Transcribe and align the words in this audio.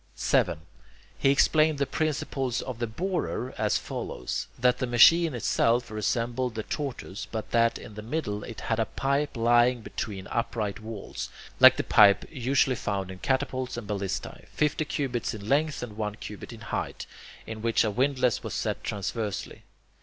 7. 0.15 0.61
He 1.15 1.29
explained 1.29 1.77
the 1.77 1.85
principles 1.85 2.63
of 2.63 2.79
the 2.79 2.87
borer 2.87 3.53
as 3.55 3.77
follows: 3.77 4.47
that 4.57 4.79
the 4.79 4.87
machine 4.87 5.35
itself 5.35 5.91
resembled 5.91 6.55
the 6.55 6.63
tortoise, 6.63 7.27
but 7.27 7.51
that 7.51 7.77
in 7.77 7.93
the 7.93 8.01
middle 8.01 8.43
it 8.43 8.61
had 8.61 8.79
a 8.79 8.87
pipe 8.87 9.37
lying 9.37 9.81
between 9.81 10.25
upright 10.31 10.79
walls, 10.79 11.29
like 11.59 11.77
the 11.77 11.83
pipe 11.83 12.25
usually 12.31 12.75
found 12.75 13.11
in 13.11 13.19
catapults 13.19 13.77
and 13.77 13.85
ballistae, 13.85 14.47
fifty 14.51 14.85
cubits 14.85 15.35
in 15.35 15.47
length 15.47 15.83
and 15.83 15.95
one 15.95 16.15
cubit 16.15 16.51
in 16.51 16.61
height, 16.61 17.05
in 17.45 17.61
which 17.61 17.83
a 17.83 17.91
windlass 17.91 18.41
was 18.41 18.55
set 18.55 18.83
transversely. 18.83 19.61